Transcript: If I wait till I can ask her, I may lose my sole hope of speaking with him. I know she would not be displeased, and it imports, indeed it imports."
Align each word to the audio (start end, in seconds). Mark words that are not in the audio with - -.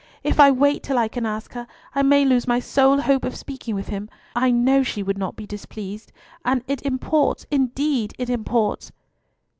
If 0.23 0.39
I 0.39 0.49
wait 0.49 0.81
till 0.81 0.97
I 0.97 1.07
can 1.07 1.27
ask 1.27 1.53
her, 1.53 1.67
I 1.93 2.01
may 2.01 2.25
lose 2.25 2.47
my 2.47 2.59
sole 2.59 3.01
hope 3.01 3.23
of 3.23 3.35
speaking 3.35 3.75
with 3.75 3.89
him. 3.89 4.09
I 4.35 4.49
know 4.49 4.81
she 4.81 5.03
would 5.03 5.19
not 5.19 5.35
be 5.35 5.45
displeased, 5.45 6.11
and 6.43 6.63
it 6.67 6.81
imports, 6.83 7.45
indeed 7.51 8.13
it 8.17 8.27
imports." 8.27 8.91